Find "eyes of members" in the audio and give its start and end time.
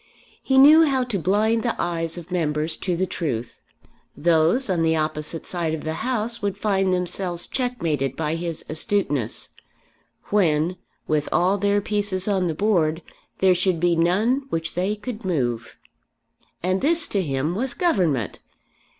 1.79-2.75